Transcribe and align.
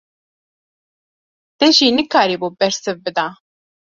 Te 1.59 1.67
jî 1.77 1.87
nikaribû 1.99 2.47
bersiv 2.59 2.97
bida! 3.05 3.27